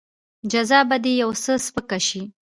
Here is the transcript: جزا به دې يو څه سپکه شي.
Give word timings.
جزا 0.51 0.79
به 0.89 0.97
دې 1.03 1.13
يو 1.21 1.31
څه 1.43 1.53
سپکه 1.65 1.99
شي. 2.07 2.21